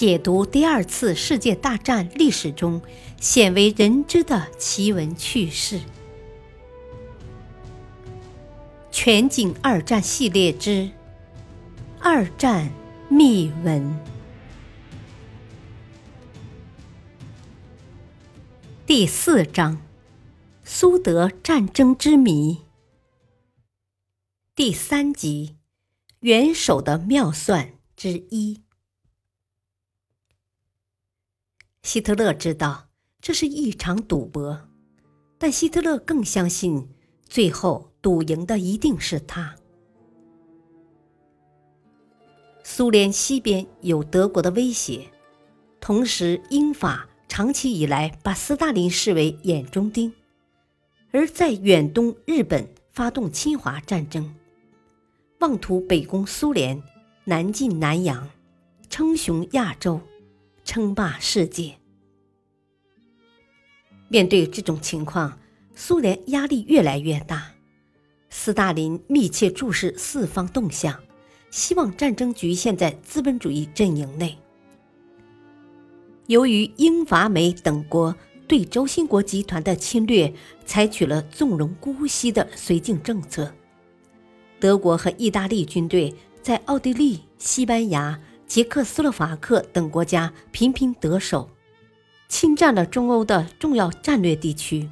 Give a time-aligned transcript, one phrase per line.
[0.00, 2.80] 解读第二次世界大战历史中
[3.20, 5.78] 鲜为人知的奇闻趣事。
[8.90, 10.70] 全景二战系列之
[12.00, 12.70] 《二战
[13.10, 13.82] 秘闻》
[18.86, 19.82] 第四章：
[20.64, 22.62] 苏德战争之谜。
[24.54, 25.56] 第三集：
[26.20, 28.62] 元首的妙算之一。
[31.92, 32.86] 希特勒知道
[33.20, 34.68] 这是一场赌博，
[35.38, 36.88] 但希特勒更相信，
[37.28, 39.56] 最后赌赢的一定是他。
[42.62, 45.08] 苏联西边有德国的威胁，
[45.80, 50.12] 同时英法长期以来把斯大林视为眼中钉，
[51.10, 54.32] 而在远东，日本发动侵华战争，
[55.40, 56.80] 妄图北攻苏联，
[57.24, 58.30] 南进南洋，
[58.88, 60.00] 称雄亚洲。
[60.62, 61.79] 称霸世界。
[64.12, 65.38] 面对这种情况，
[65.76, 67.52] 苏联压力越来越大。
[68.28, 71.00] 斯大林密切注视四方动向，
[71.52, 74.36] 希望战争局限在资本主义阵营内。
[76.26, 78.12] 由于英法美等国
[78.48, 80.32] 对轴心国集团的侵略
[80.64, 83.54] 采取了纵容姑息的绥靖政策，
[84.58, 88.20] 德国和意大利军队在奥地利、西班牙。
[88.46, 91.48] 捷克斯洛伐克等国家频频得手，
[92.30, 94.88] 侵占了中欧的重要战略地区。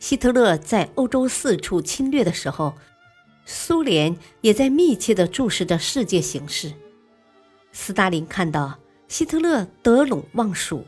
[0.00, 2.74] 希特勒在欧洲四处侵略的时候，
[3.46, 6.72] 苏联也在密切地注视着世界形势。
[7.70, 10.84] 斯大林看到希特勒得陇望蜀，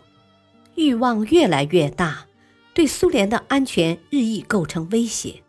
[0.75, 2.27] 欲望越来越大，
[2.75, 5.43] 对苏联的安全日益构成威胁。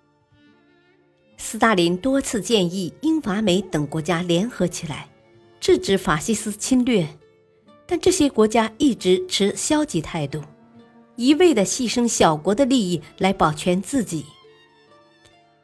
[1.36, 5.10] 斯大林多次建议英法美等国家联合起来。
[5.60, 7.06] 制止法西斯侵略，
[7.92, 10.44] 但这些国家一直持消极态度，
[11.16, 14.24] 一味地牺牲小国的利益来保全自己。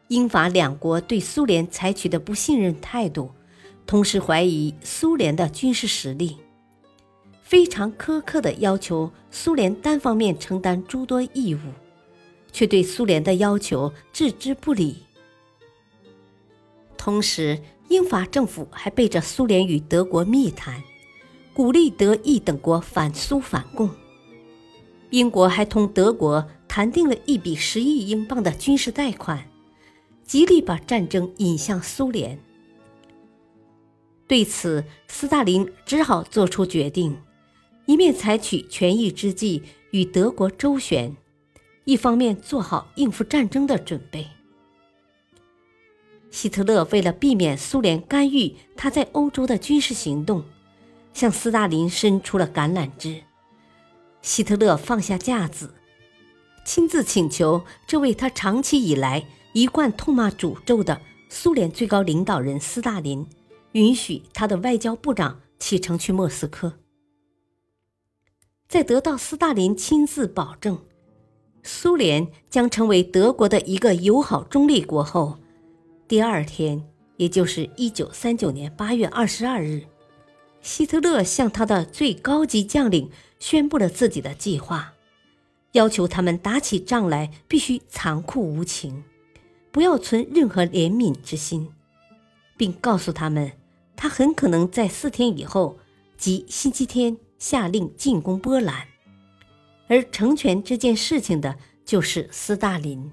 [0.07, 3.29] 英法两国对苏联采取的不信任态度，
[3.85, 6.35] 同时怀疑苏联的军事实力，
[7.43, 11.59] 非常苛刻地要求苏联单方面承担诸多义务，
[12.51, 14.97] 却对苏联的要求置之不理。
[16.97, 20.81] 同时，英法政府还背着苏联与德国密谈，
[21.55, 23.89] 鼓励德意等国反苏反共。
[25.11, 29.49] 英国还同德国谈定了一笔十亿英镑的军事贷款，
[30.25, 32.37] 极力把战争引向苏联。
[34.27, 37.15] 对此，斯大林只好做出决定：
[37.85, 41.15] 一面采取权宜之计与德国周旋，
[41.85, 44.27] 一方面做好应付战争的准备。
[46.29, 50.43] 希特勒为了避免苏联干预他在欧洲的军事行动，
[51.15, 53.23] 向斯大林伸出了橄榄枝。
[54.21, 55.73] 希特勒放下架子，
[56.65, 63.25] 亲自请求这位他长期以来一贯痛骂诅咒的苏联最高领导人斯大林，
[63.71, 66.73] 允许他的外交部长启程去莫斯科。
[68.67, 70.83] 在得到斯大林亲自保证，
[71.63, 75.37] 苏联将成为德国的一个友好中立国后。
[76.07, 76.83] 第二天，
[77.15, 79.83] 也就是一九三九年八月二十二日，
[80.65, 84.95] 希特勒向他的最高级将领宣布了自己的计划，
[85.73, 89.03] 要求他们打起仗来必须残酷无情，
[89.71, 91.69] 不要存任何怜悯之心，
[92.57, 93.51] 并告诉他们，
[93.95, 95.77] 他很可能在四天以后，
[96.17, 98.87] 即星期天下令进攻波兰，
[99.87, 103.11] 而成全这件事情的就是斯大林。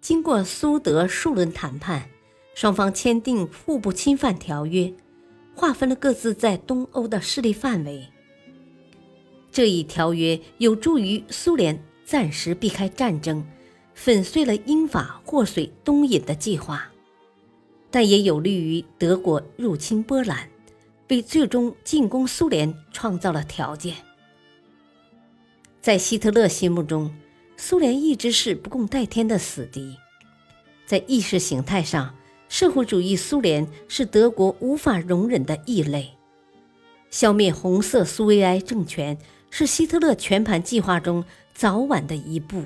[0.00, 2.10] 经过苏德数轮谈判，
[2.52, 4.92] 双方签订互不侵犯条约，
[5.54, 8.08] 划分了各自在东欧的势力范围。
[9.50, 13.44] 这一条约有助于苏联暂时避开战争，
[13.94, 16.90] 粉碎了英法祸水东引的计划，
[17.90, 20.48] 但也有利于德国入侵波兰，
[21.08, 23.96] 为最终进攻苏联创造了条件。
[25.80, 27.14] 在希特勒心目中。
[27.54, 29.96] 苏联一直是不共戴天的死敌，
[30.84, 32.12] 在意识形态上，
[32.52, 36.10] 社会主义苏联是德国无法容忍的异类。
[37.10, 39.16] 消灭红色苏维埃政权
[39.48, 42.62] 是希特勒全盘计划中早晚的一步。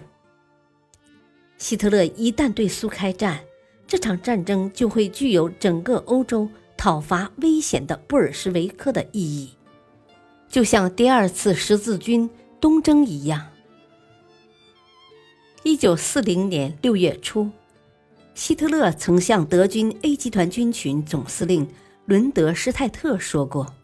[1.56, 3.38] 希特勒一旦对苏开战，
[3.86, 9.50] 这场战争就会具有整个欧洲讨伐危险的布尔什维克的意义，
[10.48, 12.28] 就像第二次十字军
[12.60, 13.52] 东征一样。
[15.62, 17.48] 一九四零年六月初，
[18.36, 21.66] 希特勒曾向德军 A 集团军群总司令
[22.04, 23.74] 伦德施泰特说过：“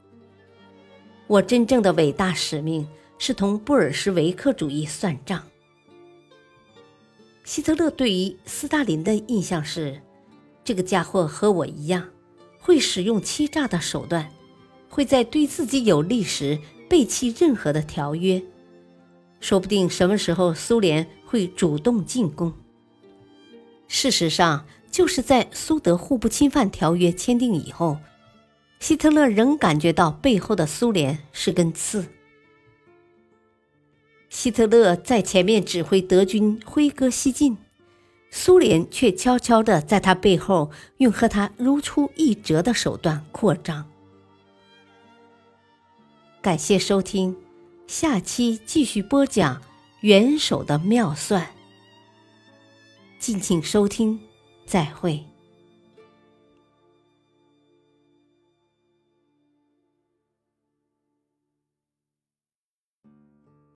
[1.27, 5.43] 我真正的伟大使命是同布尔什维克主义算账。”
[7.45, 9.99] 希特勒对于斯大林的印象是，
[10.63, 12.11] 这个家伙和我一样，
[12.61, 14.31] 会使用欺诈的手段，
[14.91, 16.59] 会在对自己有利时
[16.91, 18.41] 背弃任何的条约，
[19.41, 22.53] 说不定什么时候苏联会主动进攻。
[23.95, 27.99] 事实上，就是在苏德互不侵犯条约签订以后。
[28.81, 32.07] 希特勒仍感觉到背后的苏联是根刺。
[34.31, 37.59] 希特勒在前面指挥德军挥戈西进，
[38.31, 43.87] 苏联却悄悄地在他背后用和他如出一辙的手段扩张。
[46.41, 47.37] 感谢收听，
[47.87, 49.61] 下期继续播讲
[50.01, 51.47] 元首的妙算。
[53.23, 54.19] 敬请收听，
[54.67, 55.25] 再会。